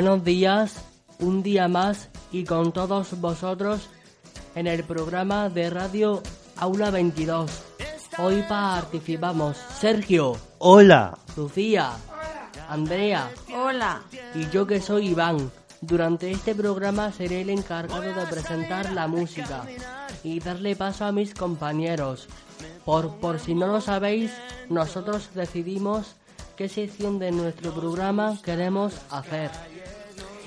Buenos 0.00 0.24
días, 0.24 0.82
un 1.18 1.42
día 1.42 1.68
más 1.68 2.08
y 2.32 2.44
con 2.44 2.72
todos 2.72 3.20
vosotros 3.20 3.90
en 4.54 4.66
el 4.66 4.82
programa 4.82 5.50
de 5.50 5.68
radio 5.68 6.22
Aula 6.56 6.90
22. 6.90 7.50
Hoy 8.16 8.42
participamos 8.48 9.58
Sergio, 9.58 10.38
Hola. 10.56 11.18
Lucía, 11.36 11.90
Andrea 12.70 13.30
Hola. 13.54 14.00
y 14.34 14.48
yo 14.48 14.66
que 14.66 14.80
soy 14.80 15.08
Iván. 15.08 15.50
Durante 15.82 16.30
este 16.30 16.54
programa 16.54 17.12
seré 17.12 17.42
el 17.42 17.50
encargado 17.50 18.00
de 18.00 18.26
presentar 18.26 18.92
la 18.92 19.06
música 19.06 19.66
y 20.24 20.40
darle 20.40 20.76
paso 20.76 21.04
a 21.04 21.12
mis 21.12 21.34
compañeros. 21.34 22.26
Por, 22.86 23.16
por 23.16 23.38
si 23.38 23.54
no 23.54 23.66
lo 23.66 23.82
sabéis, 23.82 24.32
nosotros 24.70 25.28
decidimos 25.34 26.16
qué 26.56 26.70
sección 26.70 27.18
de 27.18 27.32
nuestro 27.32 27.74
programa 27.74 28.38
queremos 28.42 28.94
hacer. 29.10 29.50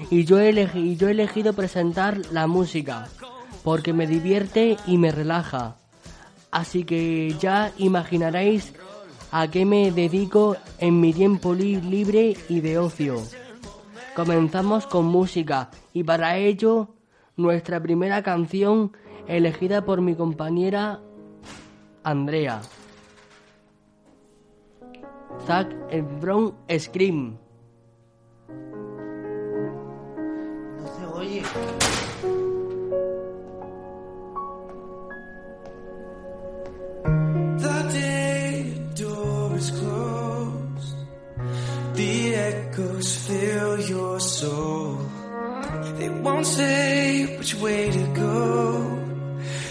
Y 0.09 0.25
yo, 0.25 0.39
he 0.39 0.51
yo 0.95 1.07
he 1.07 1.11
elegido 1.11 1.53
presentar 1.53 2.19
la 2.31 2.47
música, 2.47 3.07
porque 3.63 3.93
me 3.93 4.07
divierte 4.07 4.77
y 4.87 4.97
me 4.97 5.11
relaja. 5.11 5.75
Así 6.51 6.83
que 6.83 7.35
ya 7.39 7.71
imaginaréis 7.77 8.73
a 9.31 9.47
qué 9.49 9.65
me 9.65 9.91
dedico 9.91 10.55
en 10.79 10.99
mi 10.99 11.13
tiempo 11.13 11.53
li- 11.53 11.81
libre 11.81 12.35
y 12.49 12.61
de 12.61 12.77
ocio. 12.77 13.21
Comenzamos 14.15 14.85
con 14.85 15.05
música 15.05 15.71
y 15.93 16.03
para 16.03 16.37
ello 16.37 16.89
nuestra 17.35 17.81
primera 17.81 18.21
canción 18.21 18.91
elegida 19.27 19.83
por 19.85 20.01
mi 20.01 20.15
compañera 20.15 20.99
Andrea. 22.03 22.61
Zac 25.47 25.73
Efron 25.89 26.53
Scream. 26.77 27.37
The 41.93 42.35
echoes 42.35 43.15
fill 43.27 43.79
your 43.81 44.19
soul. 44.19 44.97
They 45.97 46.09
won't 46.09 46.45
say 46.45 47.37
which 47.37 47.53
way 47.55 47.91
to 47.91 48.03
go. 48.15 48.99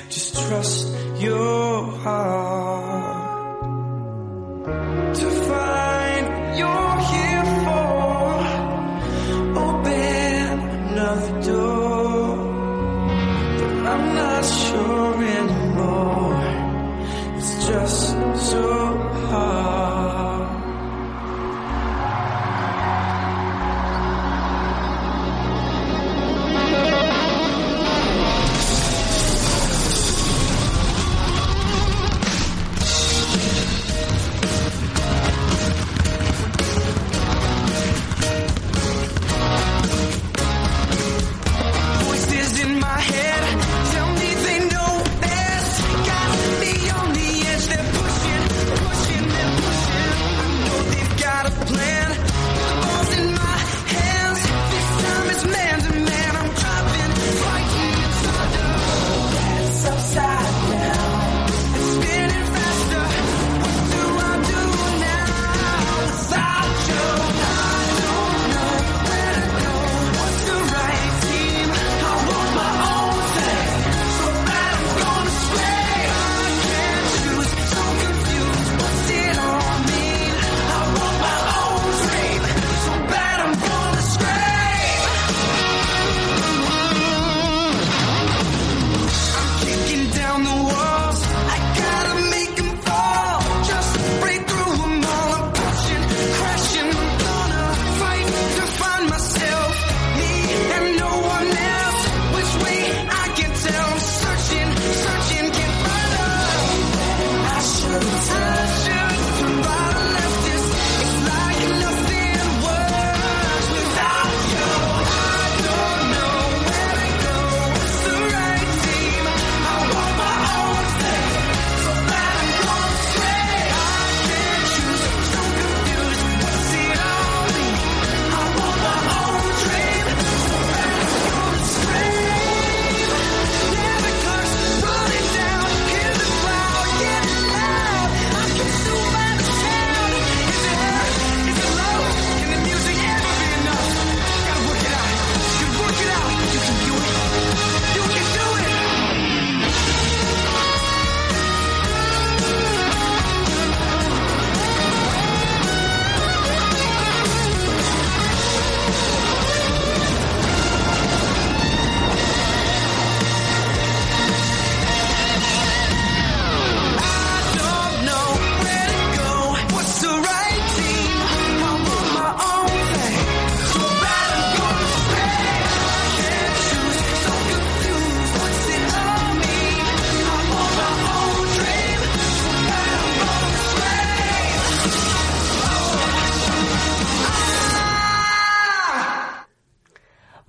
Just 0.09 0.35
trust 0.35 0.89
your 1.19 1.87
heart. 2.05 2.82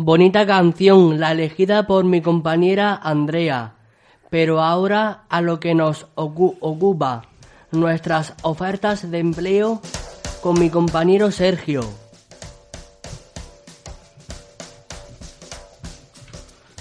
Bonita 0.06 0.46
canción, 0.46 1.22
la 1.22 1.32
elegida 1.32 1.88
por 1.88 2.04
mi 2.04 2.22
compañera 2.22 2.94
Andrea. 2.94 3.76
Pero 4.30 4.62
ahora 4.62 5.24
a 5.30 5.40
lo 5.40 5.62
que 5.62 5.74
nos 5.76 6.08
ocu- 6.16 6.58
ocupa, 6.60 7.22
nuestras 7.72 8.34
ofertas 8.42 9.10
de 9.10 9.20
empleo 9.20 9.82
con 10.42 10.60
mi 10.60 10.70
compañero 10.70 11.32
Sergio. 11.32 11.86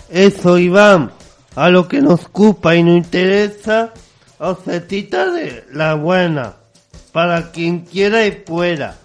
Eso, 0.09 0.59
Iván. 0.59 1.13
A 1.55 1.69
lo 1.69 1.87
que 1.87 2.01
nos 2.01 2.25
ocupa 2.25 2.75
y 2.75 2.83
nos 2.83 2.97
interesa, 2.97 3.93
ofertita 4.41 5.31
de 5.31 5.65
la 5.73 5.95
buena. 5.95 6.55
Para 7.13 7.53
quien 7.53 7.83
quiera 7.83 8.27
y 8.27 8.33
pueda. 8.33 8.97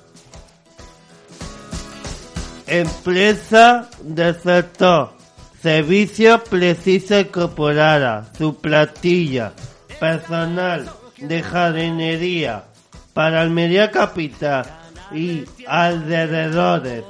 Empresa 2.67 3.89
del 4.01 4.35
sector. 4.41 5.13
Servicio 5.61 6.43
precisa 6.43 7.21
incorporada. 7.21 8.29
Su 8.37 8.57
plantilla. 8.57 9.53
Personal 9.99 10.91
de 11.17 11.41
jardinería. 11.41 12.65
Para 13.13 13.41
Almería 13.41 13.89
Capital 13.89 14.65
y 15.13 15.45
alrededores. 15.65 17.05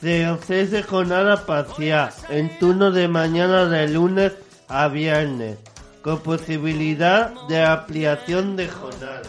Se 0.00 0.28
ofrece 0.28 0.82
jornada 0.82 1.46
parcial 1.46 2.10
en 2.28 2.58
turno 2.58 2.90
de 2.90 3.08
mañana 3.08 3.64
de 3.64 3.88
lunes 3.88 4.32
a 4.68 4.88
viernes, 4.88 5.56
con 6.02 6.20
posibilidad 6.20 7.32
de 7.48 7.64
ampliación 7.64 8.56
de 8.56 8.68
jornada. 8.68 9.22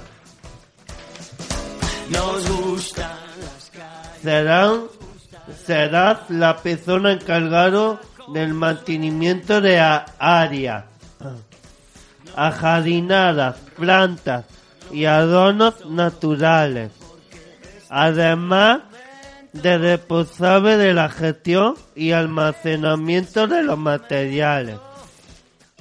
Nos 2.10 2.50
gustan 2.50 3.28
Serán, 4.22 4.88
serás 5.66 6.30
la 6.30 6.58
persona 6.58 7.14
encargado 7.14 8.00
del 8.34 8.54
mantenimiento 8.54 9.62
de 9.62 9.80
áreas, 9.80 10.86
ajardinadas, 12.36 13.58
plantas 13.76 14.46
y 14.92 15.06
adornos 15.06 15.86
naturales. 15.86 16.92
Además 17.90 18.82
de 19.54 19.78
responsable 19.78 20.78
de 20.78 20.94
la 20.94 21.10
gestión 21.10 21.76
y 21.96 22.12
almacenamiento 22.12 23.48
de 23.48 23.64
los 23.64 23.78
materiales 23.78 24.78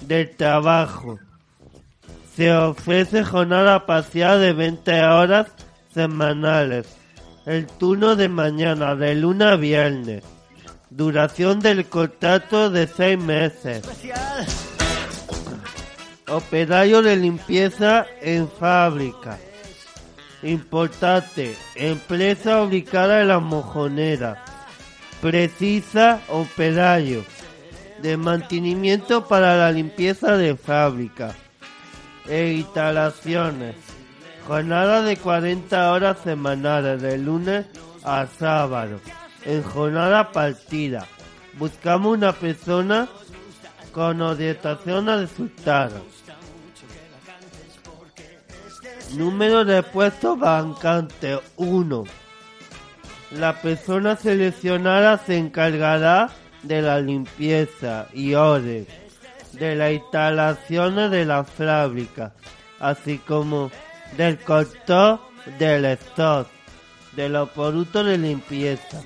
del 0.00 0.34
trabajo. 0.36 1.18
Se 2.34 2.54
ofrece 2.54 3.24
jornada 3.24 3.86
parcial 3.86 4.40
de 4.40 4.52
20 4.52 5.02
horas 5.04 5.48
semanales. 5.92 6.86
El 7.46 7.68
turno 7.68 8.16
de 8.16 8.28
mañana 8.28 8.96
de 8.96 9.14
lunes 9.14 9.46
a 9.46 9.54
viernes. 9.54 10.24
Duración 10.90 11.60
del 11.60 11.86
contrato 11.86 12.70
de 12.70 12.88
seis 12.88 13.16
meses. 13.16 13.84
Operario 16.26 17.02
de 17.02 17.14
limpieza 17.14 18.04
en 18.20 18.50
fábrica. 18.50 19.38
Importante, 20.42 21.54
empresa 21.76 22.62
ubicada 22.62 23.22
en 23.22 23.28
la 23.28 23.38
mojonera. 23.38 24.44
Precisa 25.20 26.20
operario 26.28 27.24
de 28.02 28.16
mantenimiento 28.16 29.28
para 29.28 29.56
la 29.56 29.70
limpieza 29.70 30.36
de 30.36 30.56
fábrica 30.56 31.32
e 32.28 32.54
instalaciones. 32.54 33.95
Jornada 34.46 35.02
de 35.02 35.16
40 35.16 35.92
horas 35.92 36.18
semanales 36.22 37.02
de 37.02 37.18
lunes 37.18 37.66
a 38.04 38.26
sábado. 38.38 39.00
En 39.44 39.62
jornada 39.62 40.30
partida. 40.30 41.06
Buscamos 41.58 42.16
una 42.16 42.32
persona 42.32 43.08
con 43.92 44.20
orientación 44.20 45.08
a 45.08 45.16
resultados. 45.16 46.02
Número 49.16 49.64
de 49.64 49.82
puestos 49.82 50.38
vacantes 50.38 51.40
1. 51.56 52.04
La 53.32 53.60
persona 53.60 54.14
seleccionada 54.16 55.18
se 55.18 55.38
encargará 55.38 56.30
de 56.62 56.82
la 56.82 57.00
limpieza 57.00 58.06
y 58.12 58.34
orden 58.34 58.86
de 59.52 59.74
las 59.74 59.92
instalaciones 59.92 61.10
de 61.10 61.24
la 61.24 61.42
fábrica, 61.42 62.32
así 62.78 63.18
como 63.18 63.70
del 64.16 64.38
control 64.38 65.20
del 65.58 65.84
stock 65.84 66.48
de 67.14 67.28
los 67.28 67.48
productos 67.50 68.06
de 68.06 68.18
limpieza. 68.18 69.02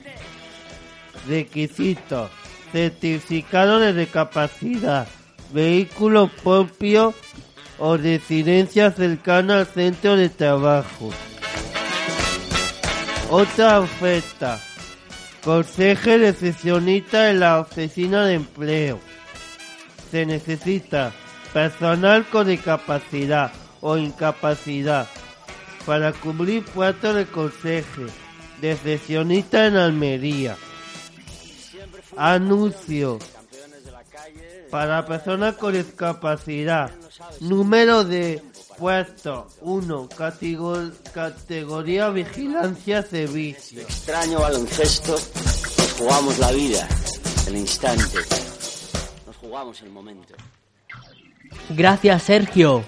Requisitos: 1.29 2.31
certificado 2.73 3.79
de 3.79 3.93
discapacidad, 3.93 5.07
vehículo 5.53 6.31
propio 6.43 7.15
o 7.79 7.97
residencia 7.97 8.91
cercana 8.91 9.61
al 9.61 9.67
centro 9.67 10.17
de 10.17 10.29
trabajo. 10.29 11.11
Otra 13.31 13.81
oferta. 13.81 14.61
Conseje 15.45 16.19
recepcionista 16.19 17.31
en 17.31 17.41
la 17.41 17.61
oficina 17.61 18.27
de 18.27 18.35
empleo. 18.35 19.01
Se 20.11 20.27
necesita 20.27 21.13
personal 21.55 22.27
con 22.27 22.47
discapacidad 22.49 23.51
o 23.81 23.97
incapacidad 23.97 25.09
para 25.87 26.13
cubrir 26.13 26.65
puestos 26.65 27.15
de 27.15 27.27
conseje 27.27 28.07
de 28.61 28.75
recepcionista 28.75 29.67
en 29.67 29.77
Almería. 29.77 30.57
Anuncio 32.17 33.19
para 34.71 35.05
personas 35.05 35.57
con 35.57 35.73
discapacidad. 35.73 36.91
Número 37.41 38.05
de 38.05 38.43
puestos 38.79 39.55
1. 39.61 40.09
categoría 41.13 42.09
vigilancia 42.11 43.03
servicio. 43.03 43.83
extraño 43.83 44.41
baloncesto 44.41 45.13
nos 45.13 45.93
jugamos 45.99 46.39
la 46.39 46.53
vida, 46.53 46.89
el 47.47 47.57
instante, 47.57 48.19
nos 49.27 49.37
jugamos 49.37 49.83
el 49.83 49.91
momento. 49.91 50.35
Gracias, 51.71 52.23
Sergio. 52.23 52.85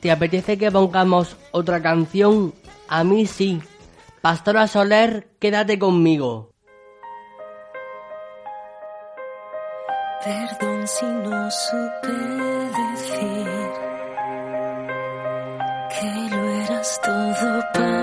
¿Te 0.00 0.10
apetece 0.10 0.58
que 0.58 0.70
pongamos 0.70 1.36
otra 1.50 1.82
canción? 1.82 2.54
A 2.88 3.04
mí 3.04 3.26
sí. 3.26 3.60
Pastora 4.20 4.66
Soler, 4.68 5.28
quédate 5.38 5.78
conmigo. 5.78 6.50
Perdón 10.24 10.86
si 10.86 11.06
no 11.06 11.50
supe 11.50 12.12
decir 12.80 13.48
que 15.90 16.36
lo 16.36 16.48
eras 16.64 17.00
todo 17.02 17.64
para 17.72 17.97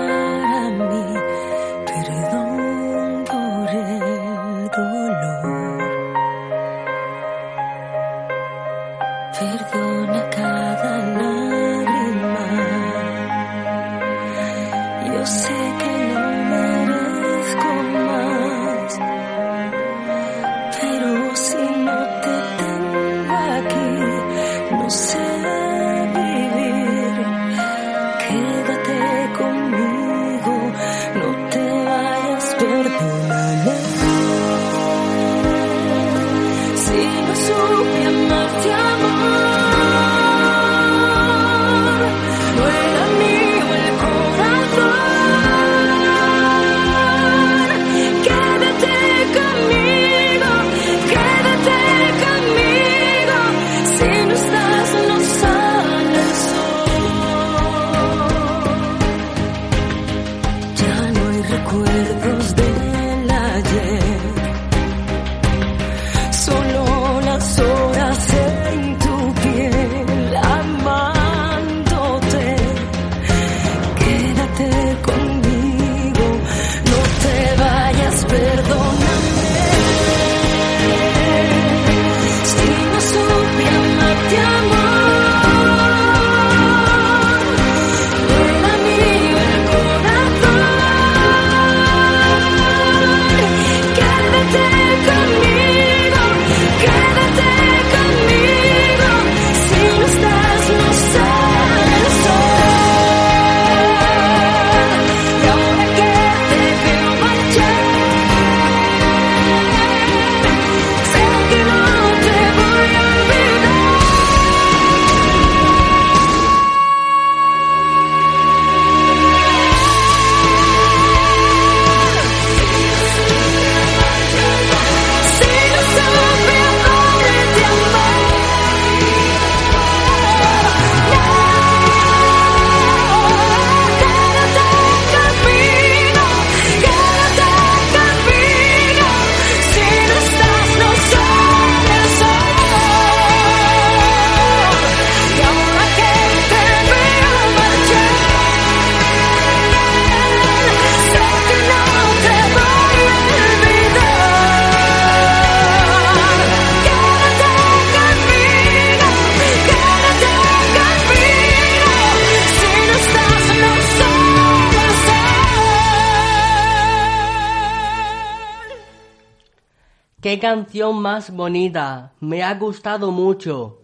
Qué 170.26 170.40
canción 170.40 171.00
más 171.00 171.30
bonita, 171.30 172.10
me 172.18 172.42
ha 172.42 172.52
gustado 172.54 173.12
mucho. 173.12 173.78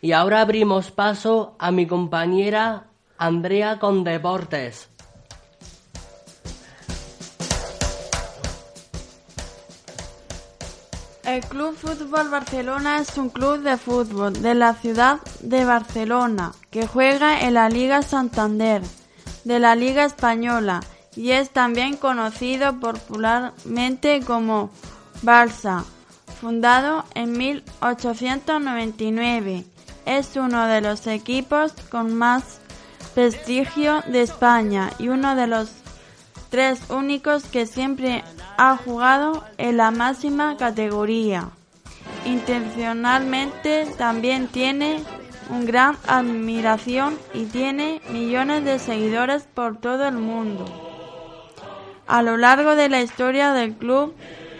Y 0.00 0.12
ahora 0.12 0.42
abrimos 0.42 0.92
paso 0.92 1.56
a 1.58 1.72
mi 1.72 1.88
compañera 1.88 2.86
Andrea 3.18 3.80
con 3.80 4.04
deportes. 4.04 4.88
El 11.24 11.40
Club 11.40 11.74
Fútbol 11.74 12.30
Barcelona 12.30 13.00
es 13.00 13.18
un 13.18 13.28
club 13.28 13.62
de 13.62 13.76
fútbol 13.76 14.40
de 14.40 14.54
la 14.54 14.74
ciudad 14.74 15.18
de 15.40 15.64
Barcelona 15.64 16.52
que 16.70 16.86
juega 16.86 17.40
en 17.40 17.54
la 17.54 17.68
Liga 17.68 18.02
Santander 18.02 18.82
de 19.42 19.58
la 19.58 19.74
Liga 19.74 20.04
Española 20.04 20.78
y 21.16 21.32
es 21.32 21.50
también 21.50 21.96
conocido 21.96 22.78
popularmente 22.78 24.20
como 24.24 24.70
Barça. 25.22 25.84
Fundado 26.40 27.04
en 27.14 27.32
1899, 27.32 29.64
es 30.06 30.36
uno 30.36 30.66
de 30.66 30.80
los 30.80 31.06
equipos 31.08 31.72
con 31.90 32.14
más 32.14 32.60
prestigio 33.14 34.04
de 34.06 34.22
España 34.22 34.92
y 35.00 35.08
uno 35.08 35.34
de 35.34 35.48
los 35.48 35.72
tres 36.50 36.88
únicos 36.90 37.42
que 37.44 37.66
siempre 37.66 38.22
ha 38.56 38.76
jugado 38.76 39.44
en 39.58 39.76
la 39.76 39.90
máxima 39.90 40.56
categoría. 40.56 41.48
Intencionalmente 42.24 43.86
también 43.98 44.46
tiene 44.46 45.02
un 45.50 45.66
gran 45.66 45.96
admiración 46.06 47.18
y 47.34 47.46
tiene 47.46 48.00
millones 48.10 48.64
de 48.64 48.78
seguidores 48.78 49.48
por 49.52 49.78
todo 49.78 50.06
el 50.06 50.14
mundo. 50.14 50.64
A 52.06 52.22
lo 52.22 52.36
largo 52.36 52.76
de 52.76 52.88
la 52.88 53.00
historia 53.00 53.52
del 53.52 53.74
club 53.74 54.14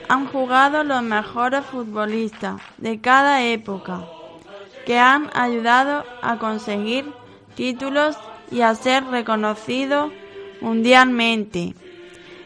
han 0.08 0.26
jugado 0.26 0.84
los 0.84 1.02
mejores 1.02 1.64
futbolistas 1.66 2.60
de 2.78 3.00
cada 3.00 3.42
época, 3.42 4.04
que 4.86 4.98
han 4.98 5.30
ayudado 5.34 6.04
a 6.22 6.38
conseguir 6.38 7.12
títulos 7.54 8.16
y 8.50 8.62
a 8.62 8.74
ser 8.74 9.04
reconocidos 9.04 10.10
mundialmente. 10.60 11.74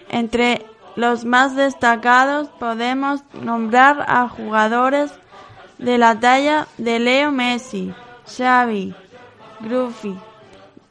Entre 0.09 0.67
los 0.97 1.25
más 1.25 1.55
destacados 1.57 2.49
podemos 2.59 3.23
nombrar 3.41 4.05
a 4.09 4.29
jugadores 4.29 5.13
de 5.79 5.99
la 5.99 6.19
talla 6.19 6.67
de 6.79 6.99
Leo 6.99 7.31
Messi, 7.31 7.95
Xavi, 8.27 8.95
Gruffy, 9.61 10.17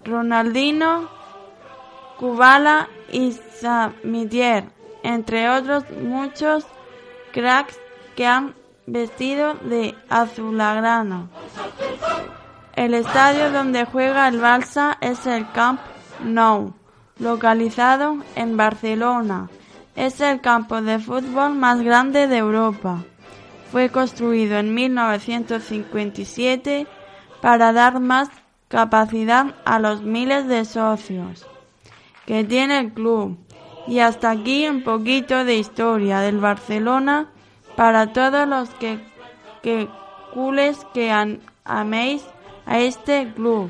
Ronaldinho, 0.04 1.10
Kubala 2.18 2.88
y 3.12 3.32
Samitier, 3.60 4.66
entre 5.04 5.50
otros 5.50 5.90
muchos 5.92 6.66
cracks 7.32 7.80
que 8.16 8.26
han 8.26 8.56
vestido 8.86 9.54
de 9.56 9.96
azulgrana. 10.10 11.30
El 12.76 12.94
estadio 12.94 13.52
donde 13.52 13.86
juega 13.86 14.28
el 14.28 14.42
Barça 14.42 14.98
es 15.02 15.26
el 15.26 15.50
Camp 15.52 15.80
Nou, 16.24 16.74
localizado 17.20 18.18
en 18.36 18.58
Barcelona. 18.58 19.50
Es 19.96 20.22
el 20.22 20.42
campo 20.42 20.82
de 20.82 21.00
fútbol 21.00 21.56
más 21.56 21.82
grande 21.82 22.28
de 22.28 22.38
Europa. 22.38 23.04
Fue 23.72 23.90
construido 23.90 24.58
en 24.58 24.74
1957 24.74 26.88
para 27.42 27.74
dar 27.74 28.00
más 28.00 28.30
capacidad 28.68 29.56
a 29.66 29.80
los 29.80 30.02
miles 30.02 30.48
de 30.48 30.66
socios 30.66 31.46
que 32.26 32.44
tiene 32.44 32.80
el 32.80 32.94
club. 32.94 33.38
Y 33.88 34.00
hasta 34.00 34.32
aquí 34.32 34.68
un 34.68 34.84
poquito 34.84 35.44
de 35.44 35.56
historia 35.56 36.20
del 36.20 36.40
Barcelona 36.40 37.28
para 37.76 38.14
todos 38.14 38.48
los 38.48 38.70
que, 38.70 39.00
que 39.62 39.88
cules 40.34 40.86
que 40.94 41.12
améis 41.66 42.24
a 42.66 42.80
este 42.80 43.32
club. 43.34 43.70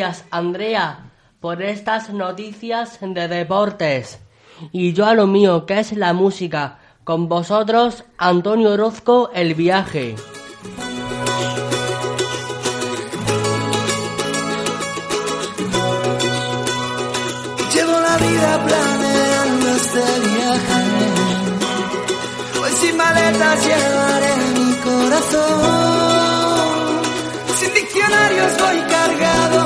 Gracias, 0.00 0.24
Andrea, 0.30 1.10
por 1.40 1.60
estas 1.60 2.08
noticias 2.08 2.98
de 3.02 3.28
deportes. 3.28 4.18
Y 4.72 4.94
yo 4.94 5.04
a 5.04 5.12
lo 5.12 5.26
mío, 5.26 5.66
que 5.66 5.78
es 5.78 5.92
la 5.92 6.14
música. 6.14 6.78
Con 7.04 7.28
vosotros, 7.28 8.04
Antonio 8.16 8.70
Orozco, 8.70 9.30
El 9.34 9.52
Viaje. 9.54 10.16
Llevo 17.74 18.00
la 18.00 18.16
vida 18.16 18.64
planeando 18.66 19.68
este 19.76 20.00
viaje. 20.30 20.82
Hoy 22.62 22.72
sin 22.80 22.96
maletas 22.96 23.66
llevaré 23.66 24.36
mi 24.54 24.72
corazón. 24.76 25.50
Sin 27.58 27.74
diccionarios 27.74 28.52
voy 28.58 28.80
cargado 28.88 29.59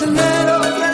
Por 0.00 0.08
los 0.08 0.18
senderos 0.18 0.89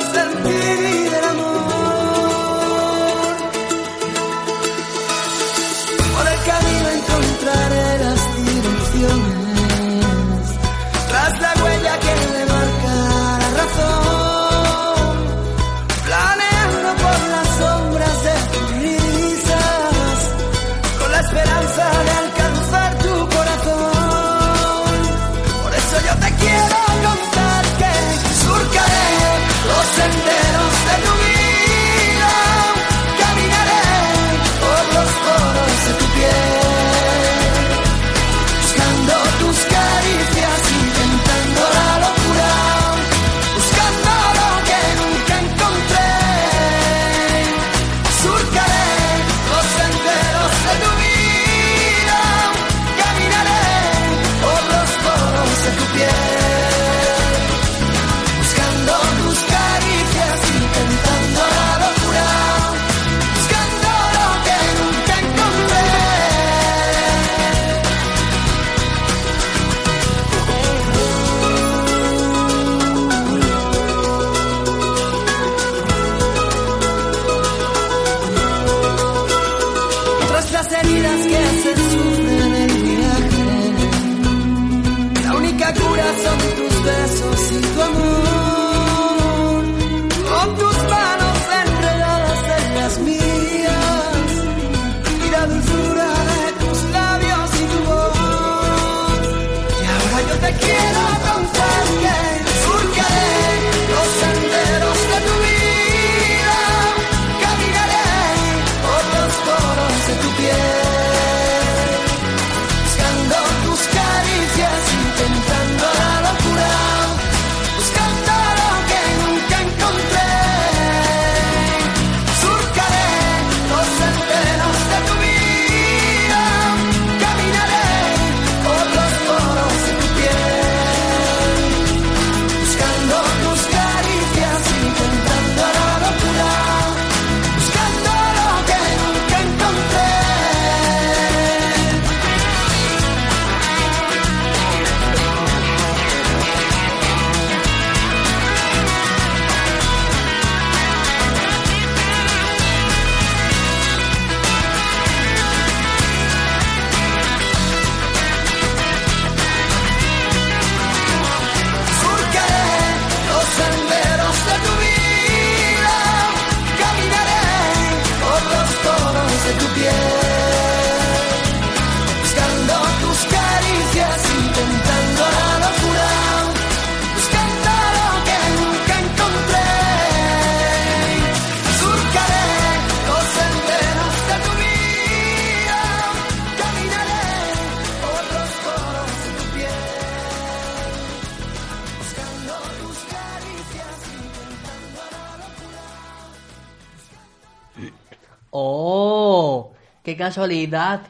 casualidad, 200.16 201.02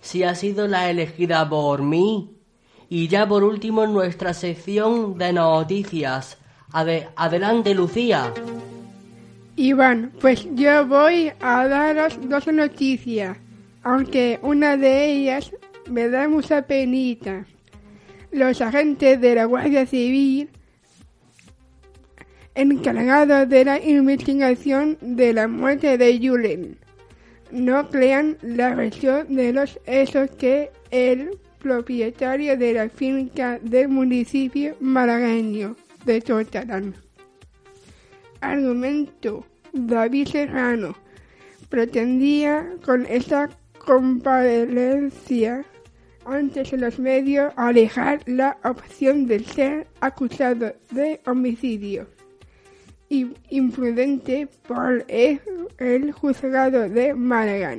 si 0.00 0.22
ha 0.22 0.34
sido 0.34 0.66
la 0.68 0.90
elegida 0.90 1.48
por 1.48 1.82
mí. 1.82 2.30
Y 2.88 3.08
ya 3.08 3.26
por 3.26 3.44
último 3.44 3.86
nuestra 3.86 4.34
sección 4.34 5.16
de 5.18 5.32
noticias. 5.32 6.38
Ade- 6.72 7.08
adelante, 7.16 7.74
Lucía. 7.74 8.32
Iván, 9.56 10.12
pues 10.20 10.46
yo 10.54 10.86
voy 10.86 11.32
a 11.40 11.66
daros 11.68 12.18
dos 12.28 12.46
noticias, 12.48 13.36
aunque 13.82 14.38
una 14.42 14.76
de 14.76 15.12
ellas 15.12 15.52
me 15.88 16.08
da 16.08 16.28
mucha 16.28 16.62
penita. 16.62 17.46
Los 18.32 18.60
agentes 18.60 19.20
de 19.20 19.34
la 19.36 19.44
Guardia 19.44 19.86
Civil 19.86 20.50
encargados 22.54 23.48
de 23.48 23.64
la 23.64 23.80
investigación 23.80 24.96
de 25.00 25.32
la 25.32 25.48
muerte 25.48 25.98
de 25.98 26.18
Julen 26.18 26.78
no 27.50 27.88
crean 27.90 28.36
la 28.42 28.74
versión 28.74 29.34
de 29.34 29.52
los 29.52 29.78
hechos 29.86 30.30
que 30.38 30.70
el 30.90 31.38
propietario 31.58 32.56
de 32.56 32.72
la 32.74 32.88
finca 32.88 33.58
del 33.62 33.88
municipio 33.88 34.76
malagueño 34.80 35.76
de 36.04 36.20
Totarán 36.20 36.94
argumento 38.44 39.46
David 39.72 40.28
Serrano 40.28 40.94
pretendía 41.68 42.76
con 42.84 43.06
esta 43.06 43.48
comparecencia 43.78 45.64
ante 46.26 46.76
los 46.76 46.98
medios 46.98 47.52
alejar 47.56 48.20
la 48.26 48.56
opción 48.64 49.26
de 49.26 49.40
ser 49.40 49.86
acusado 50.00 50.74
de 50.90 51.20
homicidio 51.26 52.06
imprudente 53.08 54.48
por 54.66 55.04
el, 55.08 56.12
juzgado 56.12 56.88
de 56.88 57.14
Málaga 57.14 57.76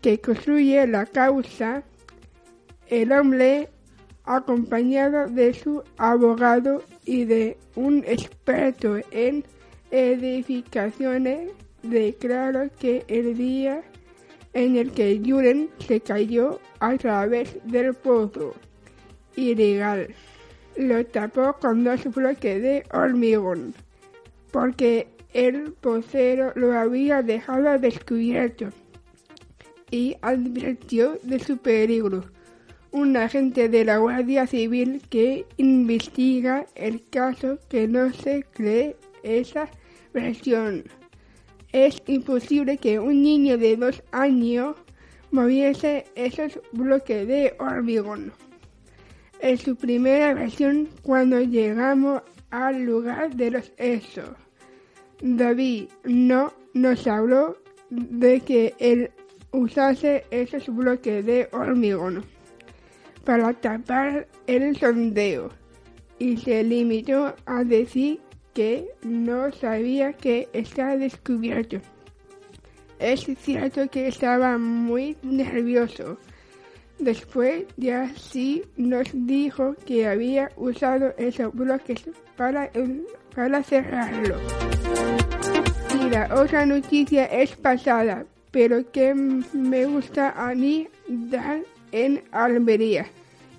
que 0.00 0.20
construye 0.20 0.86
la 0.86 1.06
causa. 1.06 1.82
El 2.88 3.12
hombre 3.12 3.70
acompañado 4.24 5.28
de 5.28 5.54
su 5.54 5.82
abogado 5.96 6.82
y 7.04 7.24
de 7.24 7.56
un 7.74 8.04
experto 8.06 8.98
en 9.10 9.44
edificaciones, 9.90 11.50
declaró 11.82 12.68
que 12.78 13.04
el 13.08 13.36
día 13.36 13.82
en 14.54 14.76
el 14.76 14.92
que 14.92 15.20
Julen 15.24 15.70
se 15.86 16.00
cayó 16.00 16.60
a 16.80 16.96
través 16.96 17.56
del 17.64 17.94
pozo 17.94 18.54
ilegal 19.36 20.14
lo 20.76 21.04
tapó 21.06 21.54
con 21.60 21.84
dos 21.84 22.04
bloques 22.14 22.62
de 22.62 22.84
hormigón, 22.92 23.74
porque 24.50 25.08
el 25.32 25.72
pocero 25.72 26.52
lo 26.54 26.72
había 26.78 27.22
dejado 27.22 27.78
descubierto 27.78 28.68
y 29.90 30.16
advirtió 30.22 31.18
de 31.22 31.38
su 31.38 31.58
peligro 31.58 32.24
un 32.94 33.16
agente 33.16 33.68
de 33.68 33.84
la 33.84 33.98
Guardia 33.98 34.46
Civil 34.46 35.02
que 35.10 35.46
investiga 35.56 36.64
el 36.76 37.04
caso 37.10 37.58
que 37.68 37.88
no 37.88 38.12
se 38.12 38.44
cree 38.44 38.94
esa 39.24 39.68
versión. 40.12 40.84
Es 41.72 42.00
imposible 42.06 42.78
que 42.78 43.00
un 43.00 43.20
niño 43.20 43.58
de 43.58 43.76
dos 43.76 44.00
años 44.12 44.76
moviese 45.32 46.04
esos 46.14 46.60
bloques 46.70 47.26
de 47.26 47.56
hormigón. 47.58 48.32
En 49.44 49.58
su 49.58 49.76
primera 49.76 50.32
versión, 50.32 50.88
cuando 51.02 51.38
llegamos 51.38 52.22
al 52.48 52.82
lugar 52.82 53.36
de 53.36 53.50
los 53.50 53.72
hechos, 53.76 54.30
David 55.20 55.90
no 56.02 56.50
nos 56.72 57.06
habló 57.06 57.58
de 57.90 58.40
que 58.40 58.74
él 58.78 59.10
usase 59.52 60.24
esos 60.30 60.66
bloques 60.74 61.26
de 61.26 61.50
hormigón 61.52 62.24
para 63.26 63.52
tapar 63.52 64.28
el 64.46 64.74
sondeo 64.78 65.50
y 66.18 66.38
se 66.38 66.64
limitó 66.64 67.34
a 67.44 67.64
decir 67.64 68.20
que 68.54 68.88
no 69.02 69.52
sabía 69.52 70.14
que 70.14 70.48
estaba 70.54 70.96
descubierto. 70.96 71.82
Es 72.98 73.26
cierto 73.40 73.90
que 73.90 74.08
estaba 74.08 74.56
muy 74.56 75.18
nervioso. 75.22 76.16
Después 77.04 77.64
ya 77.76 78.10
sí 78.16 78.62
nos 78.78 79.08
dijo 79.12 79.76
que 79.84 80.06
había 80.06 80.50
usado 80.56 81.12
esos 81.18 81.52
bloques 81.52 82.02
para, 82.34 82.70
cerrarlo. 83.62 84.36
Y 86.00 86.08
la 86.08 86.34
otra 86.34 86.64
noticia 86.64 87.26
es 87.26 87.56
pasada, 87.56 88.24
pero 88.50 88.90
que 88.90 89.12
me 89.12 89.84
gusta 89.84 90.30
a 90.30 90.54
mí 90.54 90.88
dar 91.06 91.60
en 91.92 92.22
Almería 92.32 93.04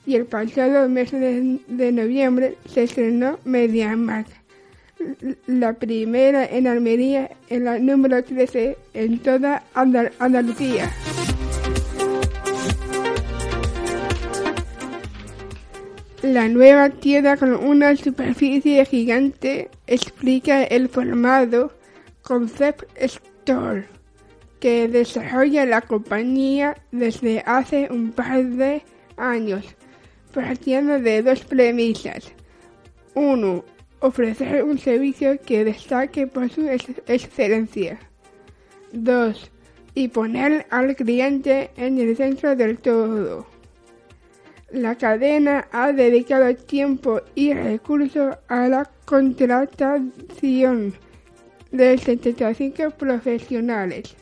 y 0.07 0.15
el 0.15 0.25
pasado 0.25 0.89
mes 0.89 1.11
de, 1.11 1.59
de 1.67 1.91
noviembre 1.91 2.57
se 2.65 2.83
estrenó 2.83 3.37
Mediamarkt, 3.45 4.31
la 5.45 5.73
primera 5.73 6.45
en 6.45 6.65
Almería, 6.65 7.29
en 7.49 7.65
la 7.65 7.77
número 7.77 8.23
13 8.23 8.75
en 8.95 9.19
toda 9.19 9.61
Andal 9.75 10.11
Andalucía. 10.17 10.89
La 16.25 16.47
nueva 16.47 16.89
tienda 16.89 17.37
con 17.37 17.53
una 17.53 17.95
superficie 17.95 18.83
gigante 18.83 19.69
explica 19.85 20.63
el 20.63 20.89
formado 20.89 21.71
Concept 22.23 22.83
Store 22.95 23.85
que 24.59 24.87
desarrolla 24.87 25.67
la 25.67 25.81
compañía 25.81 26.77
desde 26.91 27.43
hace 27.45 27.89
un 27.91 28.11
par 28.11 28.43
de 28.43 28.81
años, 29.17 29.67
partiendo 30.33 30.99
de 30.99 31.21
dos 31.21 31.41
premisas. 31.41 32.33
Uno, 33.13 33.63
ofrecer 33.99 34.63
un 34.63 34.79
servicio 34.79 35.39
que 35.39 35.63
destaque 35.63 36.25
por 36.25 36.49
su 36.49 36.67
ex 36.67 36.87
excelencia. 37.05 37.99
Dos, 38.91 39.51
y 39.93 40.07
poner 40.07 40.65
al 40.71 40.95
cliente 40.95 41.69
en 41.77 41.99
el 41.99 42.17
centro 42.17 42.55
del 42.55 42.79
todo. 42.79 43.54
La 44.75 44.95
cadena 44.95 45.69
ha 45.71 45.93
dedicado 45.93 46.53
tiempo 46.53 47.21
y 47.33 47.53
recursos 47.53 48.35
a 48.49 48.67
la 48.67 48.89
contratación 49.05 50.93
de 51.71 51.97
75 51.97 52.91
profesionales 52.91 54.17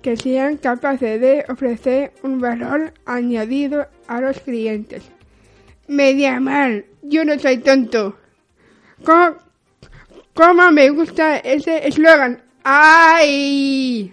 que 0.00 0.16
sean 0.16 0.56
capaces 0.56 1.20
de 1.20 1.44
ofrecer 1.46 2.14
un 2.22 2.40
valor 2.40 2.94
añadido 3.04 3.86
a 4.08 4.22
los 4.22 4.40
clientes. 4.40 5.04
Media 5.88 6.40
mal, 6.40 6.86
yo 7.02 7.26
no 7.26 7.38
soy 7.38 7.58
tonto. 7.58 8.16
¿Cómo, 9.04 10.70
me 10.72 10.88
gusta 10.88 11.36
ese 11.36 11.86
eslogan? 11.86 12.42
¡Ay! 12.64 14.10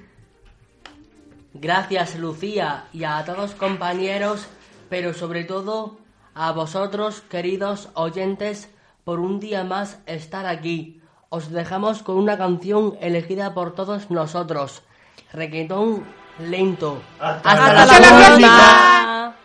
Gracias 1.54 2.20
Lucía 2.20 2.84
y 2.92 3.06
a 3.06 3.24
todos 3.26 3.56
compañeros, 3.56 4.50
pero 4.90 5.14
sobre 5.14 5.44
todo 5.44 5.98
a 6.34 6.52
vosotros 6.52 7.22
queridos 7.30 7.90
oyentes 7.94 8.70
por 9.04 9.20
un 9.20 9.40
día 9.40 9.64
más 9.64 10.00
estar 10.06 10.46
aquí. 10.46 11.02
Os 11.30 11.52
dejamos 11.52 12.02
con 12.04 12.18
una 12.18 12.38
canción 12.38 12.98
elegida 13.02 13.54
por 13.54 13.76
todos 13.76 14.10
nosotros. 14.10 14.82
Requetón 15.32 16.04
lento. 16.40 17.02
Hasta 17.20 17.52
Hasta, 17.52 17.74
la 17.74 17.86
la, 17.86 17.92
próxima. 17.92 18.16
próxima. 18.18 19.36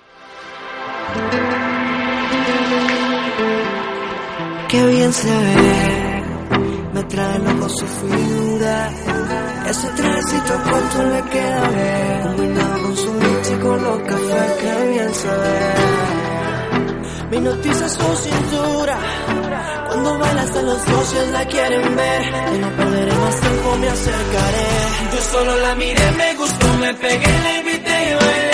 Qué 4.68 4.86
bien 4.86 5.12
se 5.12 5.28
ve, 5.28 6.22
me 6.94 7.02
trae 7.04 7.38
loco 7.38 7.68
su 7.68 7.86
figura. 7.86 8.90
Ese 9.68 9.88
trajecito 9.90 10.54
corto 10.68 11.02
le 11.04 11.22
queda 11.30 11.68
bien, 11.68 12.22
combinado 12.22 12.82
con 12.82 12.96
su 12.96 13.12
los 13.76 13.98
cafés, 14.02 14.52
qué 14.60 14.88
bien 14.88 15.14
se 15.14 15.28
ve. 15.28 16.04
Me 17.30 17.40
noticia 17.40 17.88
su 17.88 18.16
cintura, 18.16 18.98
cuando 19.88 20.18
baila 20.18 20.42
hasta 20.42 20.62
los 20.62 20.84
dioses 20.86 21.30
la 21.32 21.44
quieren 21.46 21.96
ver. 21.96 22.22
Y 22.54 22.58
no 22.58 22.76
perderé 22.76 23.12
más 23.12 23.40
tiempo, 23.40 23.76
me 23.78 23.88
acercaré. 23.88 24.66
Yo 25.12 25.20
solo 25.32 25.56
la 25.56 25.74
miré, 25.74 26.10
me 26.12 26.34
gustó, 26.34 26.66
me 26.78 26.94
pegué, 26.94 27.38
la 27.42 27.58
invité 27.58 28.10
y 28.10 28.14
bailemos. 28.14 28.53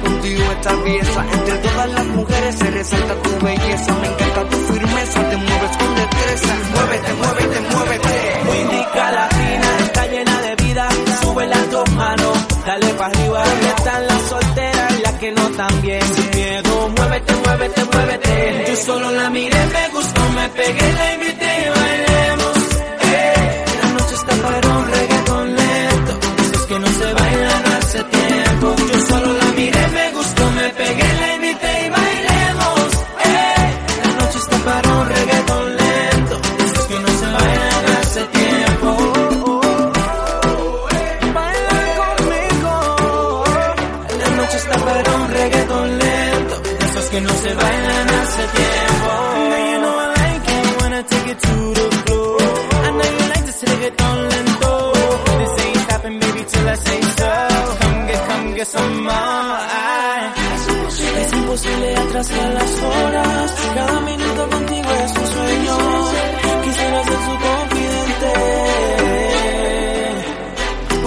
contigo 0.00 0.42
esta 0.52 0.84
pieza. 0.84 1.26
Entre 1.32 1.56
todas 1.58 1.90
las 1.90 2.06
mujeres 2.06 2.54
se 2.56 2.70
resalta 2.70 3.14
tu 3.22 3.44
belleza. 3.44 3.92
Me 4.00 4.06
encanta 4.06 4.48
tu 4.48 4.56
firmeza, 4.56 5.30
te 5.30 5.36
mueves 5.36 5.76
con 5.76 5.94
destreza. 5.94 6.54
Muévete, 6.74 7.12
muévete, 7.14 7.60
muévete. 7.74 8.44
Muy 8.44 8.58
Indica 8.58 9.10
latina, 9.10 9.78
está 9.80 10.06
llena 10.06 10.40
de 10.42 10.54
vida. 10.64 10.88
Sube 11.22 11.46
las 11.46 11.70
dos 11.70 11.90
manos, 11.92 12.38
dale 12.66 12.94
para 12.94 13.06
arriba. 13.06 13.42
Ahí 13.42 13.72
están 13.76 14.06
las 14.06 14.22
solteras, 14.22 14.92
y 14.98 15.02
las 15.02 15.12
que 15.14 15.32
no 15.32 15.50
también. 15.50 16.02
Sin 16.14 16.30
miedo, 16.30 16.88
muévete, 16.96 17.34
muévete, 17.34 17.84
muévete. 17.84 18.64
Yo 18.68 18.76
solo 18.76 19.10
la 19.12 19.30
miré, 19.30 19.66
me 19.66 19.88
gustó, 19.90 20.20
me 20.30 20.48
pegué, 20.50 20.92
la 20.92 21.14
invité 21.14 21.43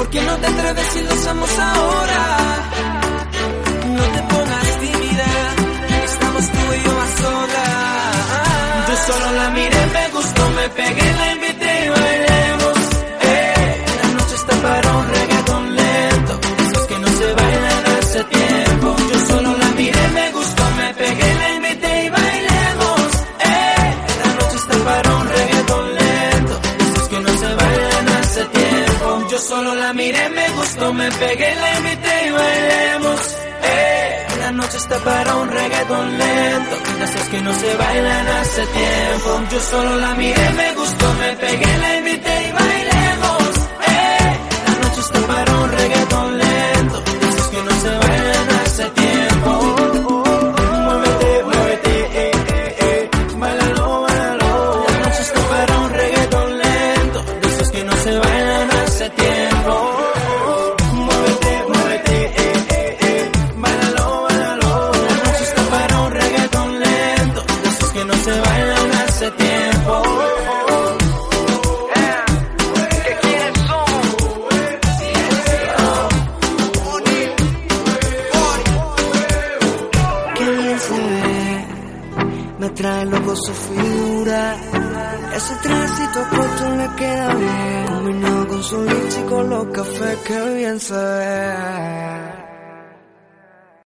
¿Por 0.08 0.13
qué 0.13 0.22
no 0.22 0.38
te 0.38 0.48
atreves 0.48 0.88
si 0.93 1.02
lo 1.02 1.13
usamos 1.13 1.50
ahora? 1.60 2.38
No 3.88 4.04
te 4.04 4.22
pongas 4.34 4.80
tímida, 4.80 5.26
estamos 6.06 6.50
tú 6.50 6.74
y 6.76 6.84
yo 6.86 7.02
a 7.02 7.08
solas. 7.22 8.86
Tú 8.88 9.12
solo 9.12 9.32
la 9.36 9.50
miras. 9.50 9.77
miré, 30.08 30.30
me 30.30 30.50
gustó, 30.52 30.93
me 30.93 31.12
pegué, 31.12 31.56
la 31.56 31.78
invité 31.78 32.13
y 32.28 32.32
bailemos. 32.32 33.22
Eh, 33.63 34.28
la 34.39 34.52
noche 34.52 34.78
está 34.78 34.98
para 35.00 35.36
un 35.36 35.50
reggaeton 35.50 36.17
lento, 36.17 36.76
de 37.00 37.06
esos 37.06 37.28
que 37.32 37.41
no 37.41 37.54
se 37.54 37.76
bailan 37.76 38.28
hace 38.28 38.62
tiempo. 38.67 39.30
Yo 39.52 39.60
solo 39.60 39.96
la 39.98 40.13
miré, 40.15 40.50
me 40.62 40.74
gustó, 40.76 41.13
me 41.22 41.32
pegué, 41.43 41.78
la 41.84 41.98
invité. 41.98 42.27